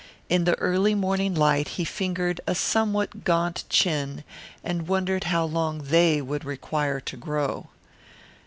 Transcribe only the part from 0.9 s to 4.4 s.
morning light he fingered a somewhat gaunt chin